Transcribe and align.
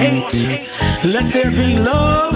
hate. 0.00 0.68
Let 1.04 1.32
there 1.32 1.50
be 1.50 1.76
love, 1.76 2.34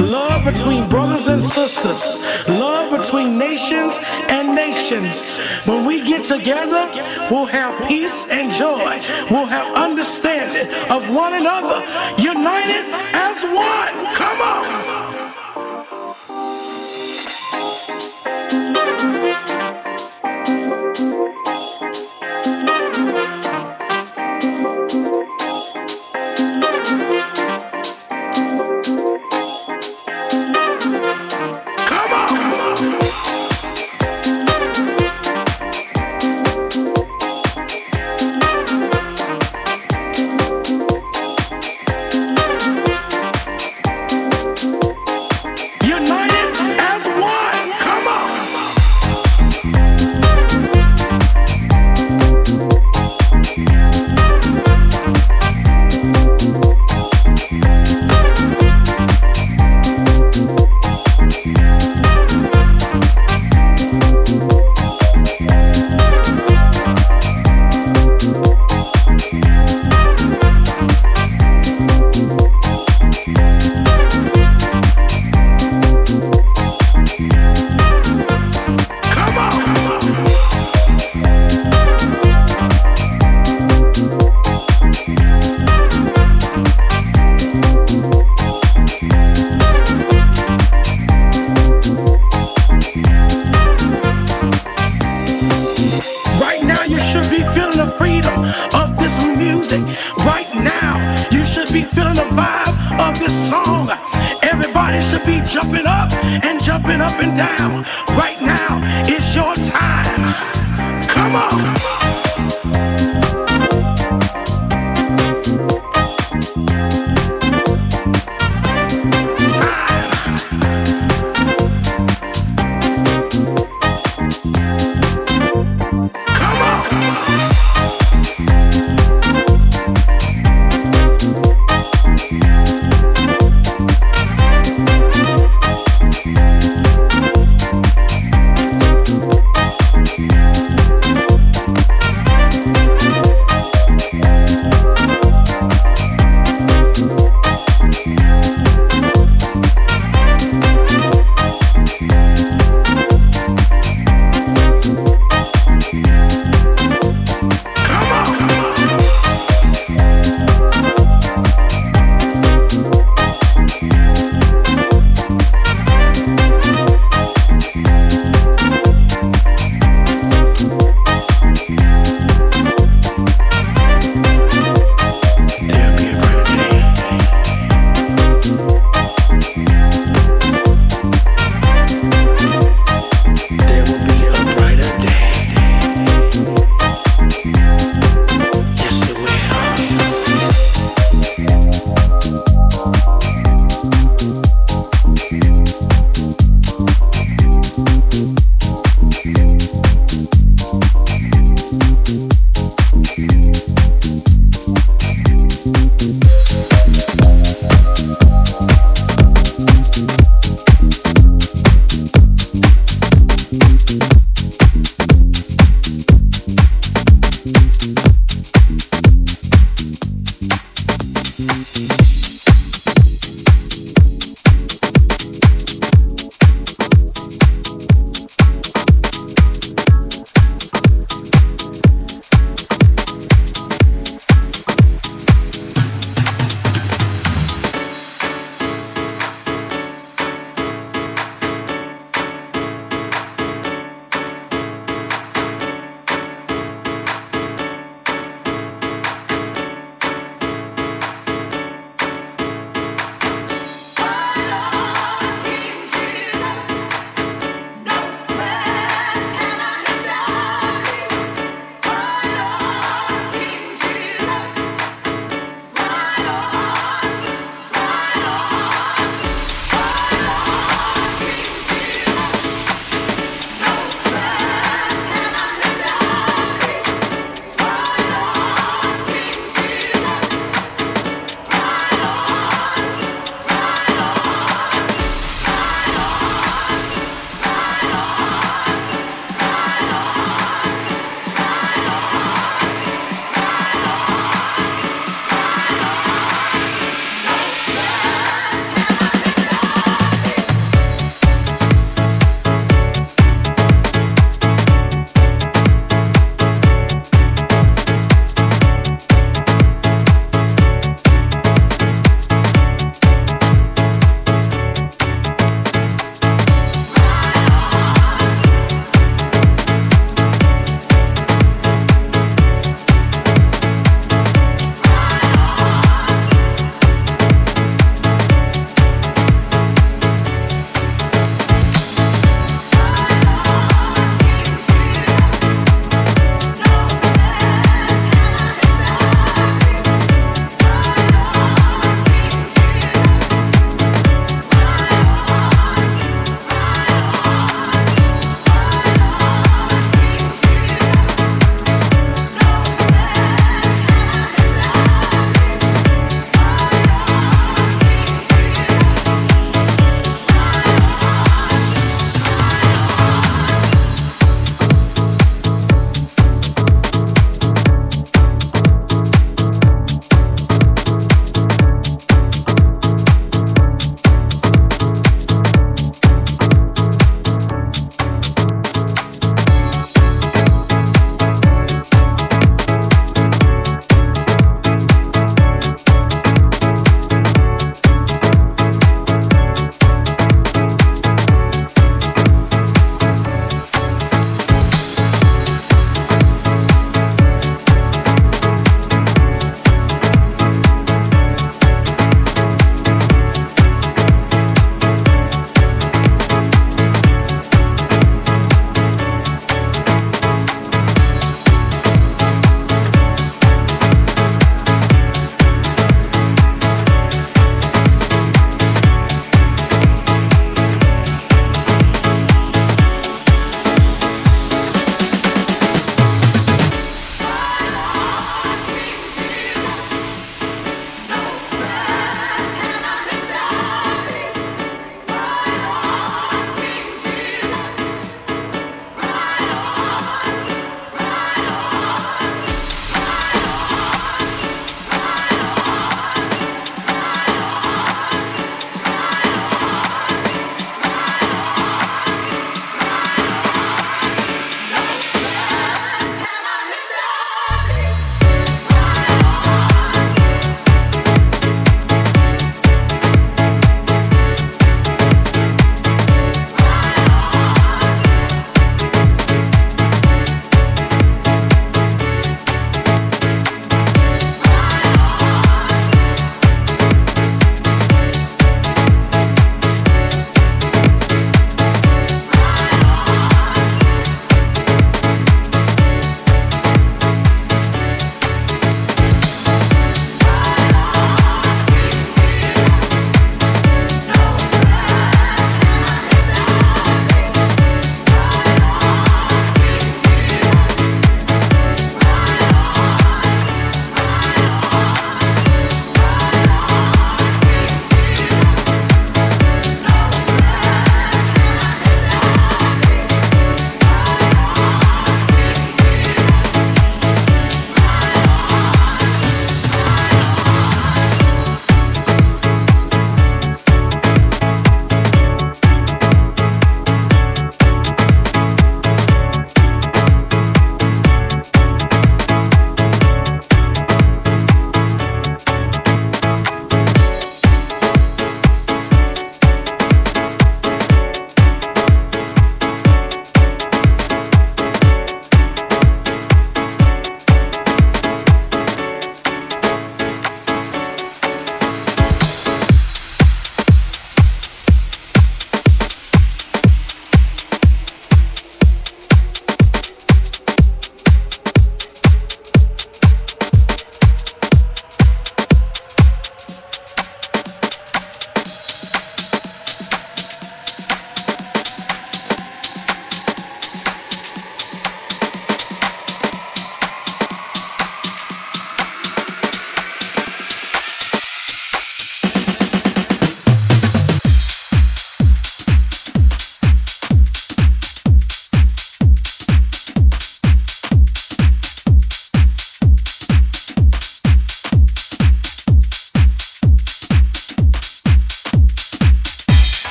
love 0.00 0.44
between 0.44 0.88
brothers 0.88 1.26
and 1.26 1.42
sisters, 1.42 2.00
love 2.48 2.96
between 2.98 3.38
nations 3.38 3.98
and 4.28 4.54
nations. 4.54 5.22
When 5.66 5.84
we 5.84 6.00
get 6.00 6.22
together, 6.24 6.82
we'll 7.30 7.46
have 7.46 7.72
peace 7.88 8.24
and 8.30 8.52
joy. 8.52 9.00
We'll 9.30 9.46
have 9.46 9.74
understanding 9.74 10.68
of 10.90 11.02
one 11.14 11.34
another, 11.34 11.78
united 12.22 12.84
as 13.28 13.42
one. 13.42 14.14
Come 14.14 14.40
on. 14.40 15.01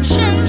opportunity. 0.00 0.39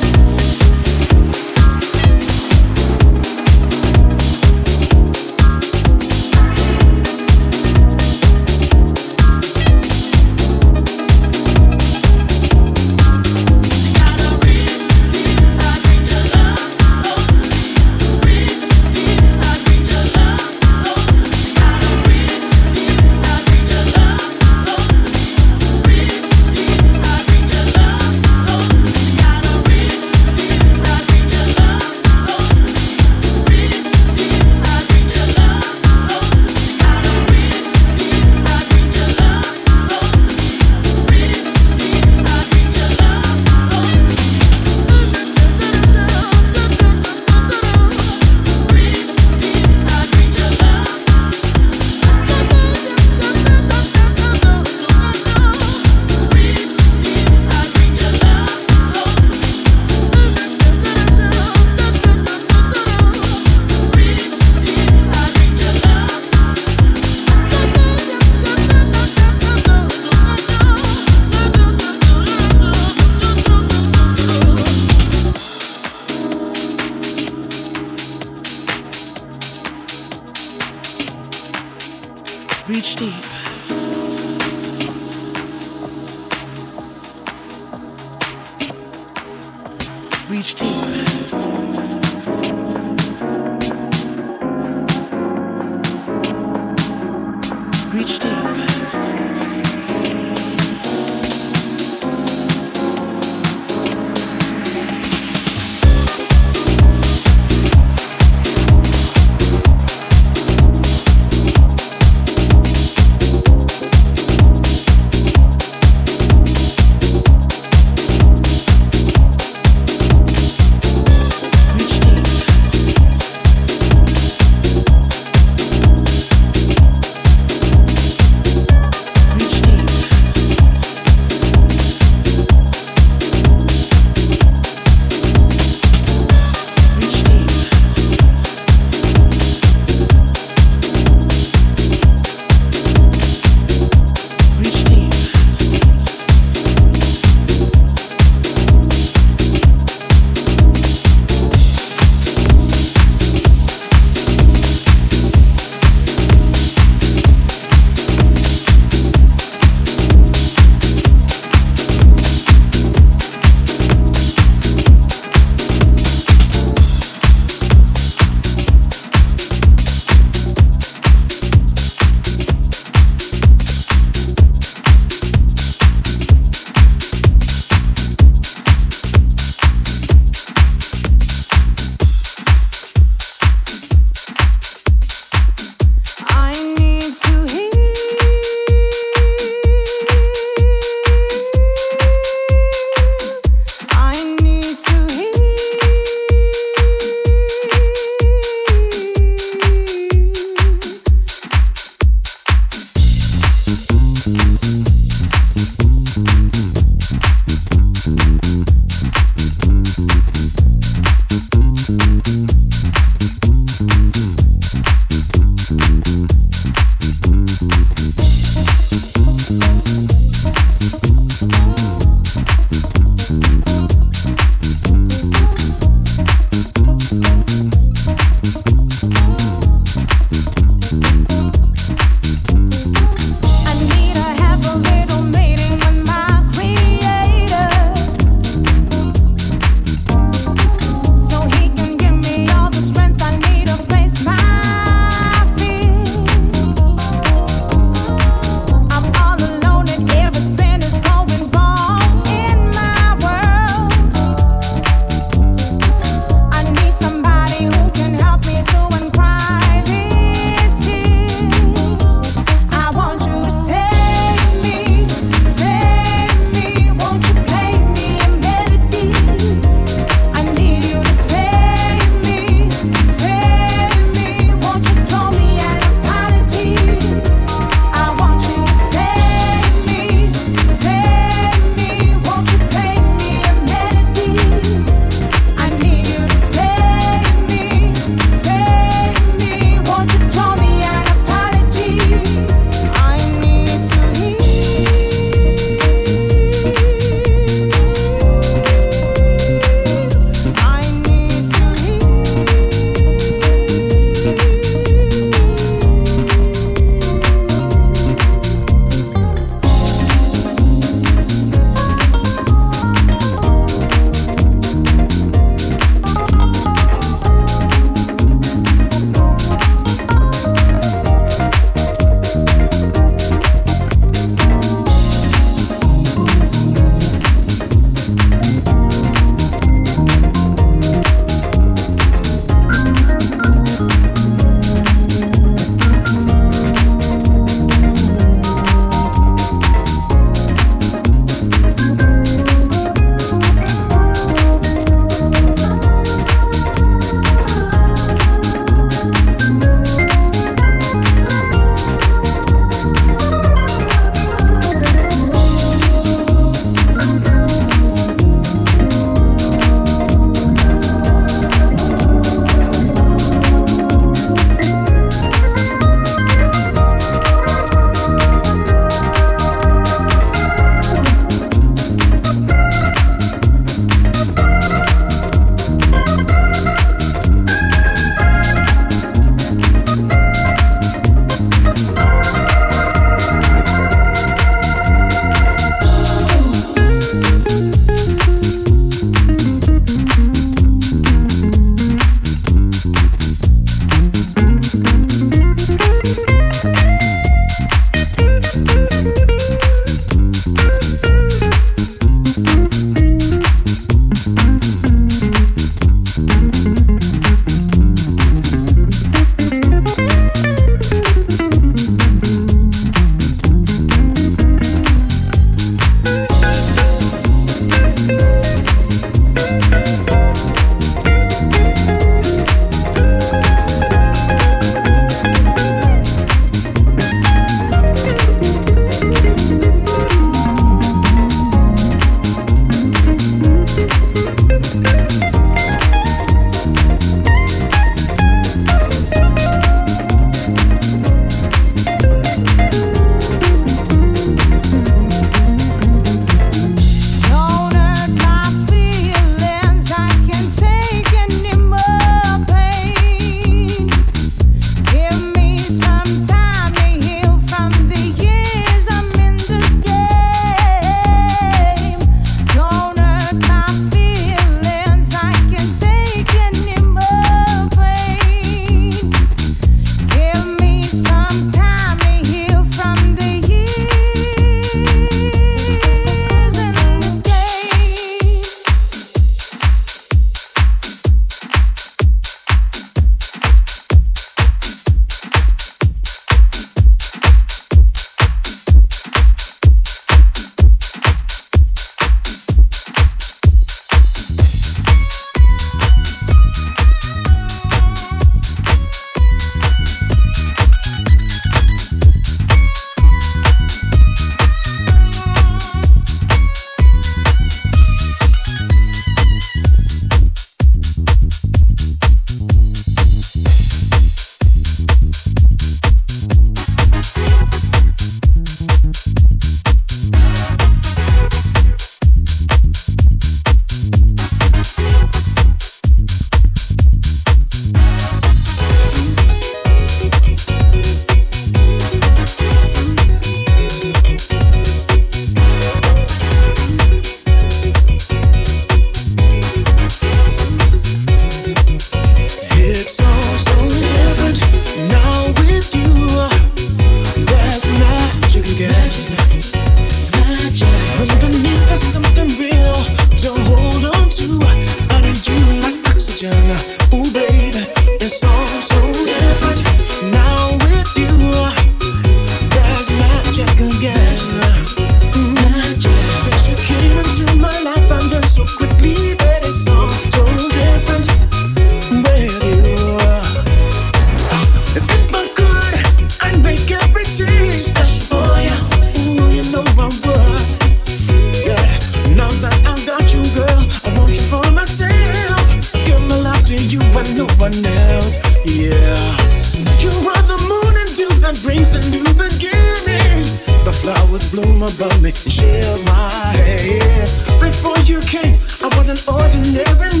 An 598.91 598.97
ordinary 599.07 600.00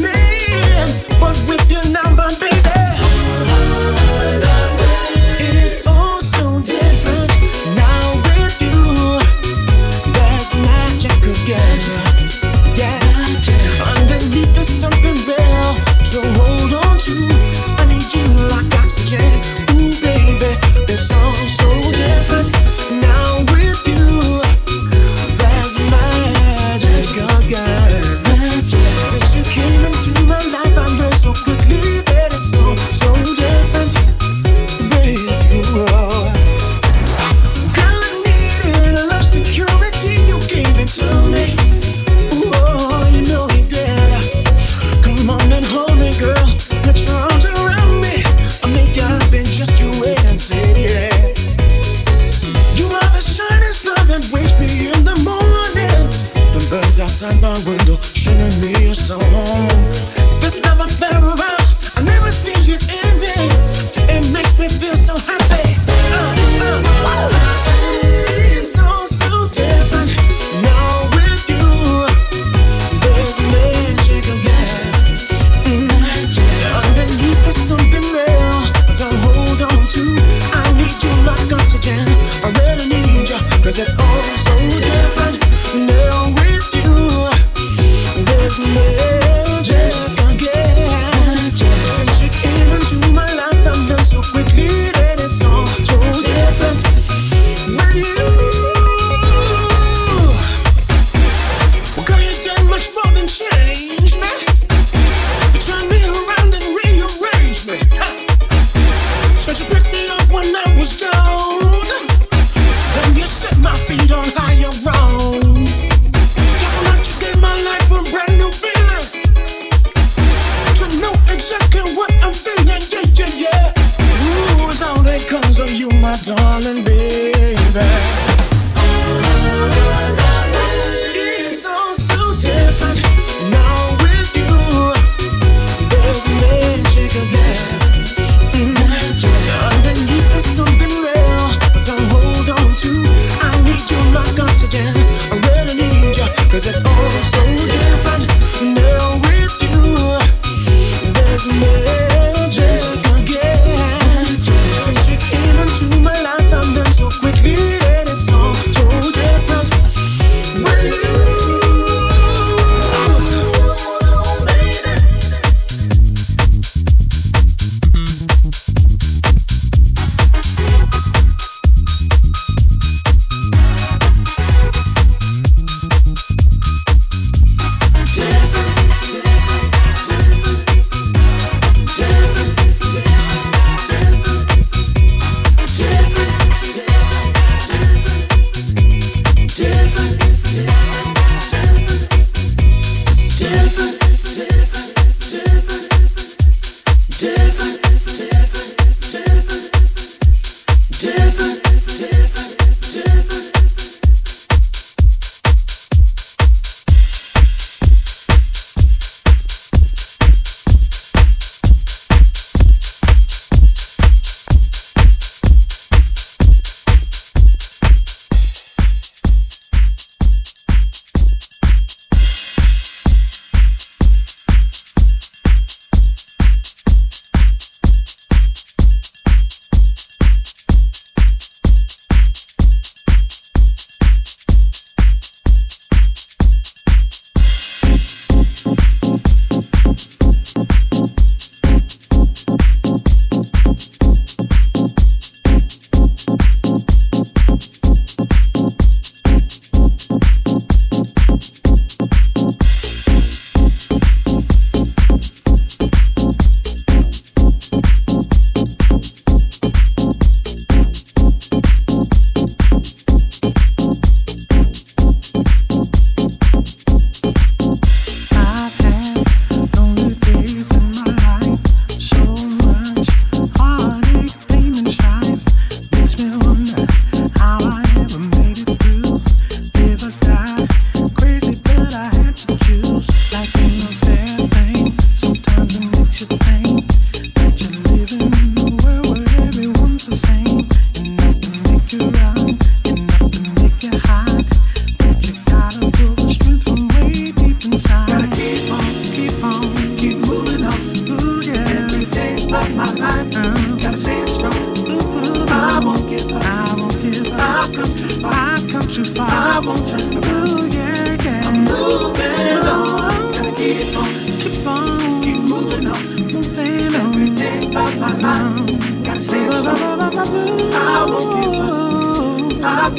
I've. 322.83 322.97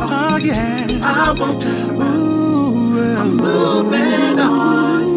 Oh, 0.00 0.36
yeah. 0.38 0.86
I 1.02 1.32
want 1.38 1.62
to. 1.62 1.68
Ooh, 1.68 3.16
I'm 3.16 3.36
moving 3.36 4.40
on. 4.40 5.09